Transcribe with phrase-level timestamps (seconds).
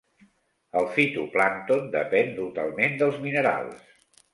[0.81, 3.91] El fitoplàncton depèn totalment dels minerals.